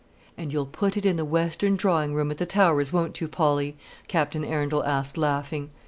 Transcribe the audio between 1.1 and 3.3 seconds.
the western drawing room at the Towers, won't you,